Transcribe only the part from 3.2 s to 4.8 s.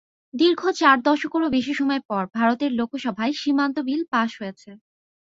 সীমান্ত bill pass হয়েছে।